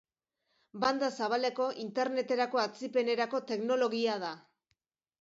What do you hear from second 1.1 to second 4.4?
zabaleko interneterako atzipenerako teknologia da.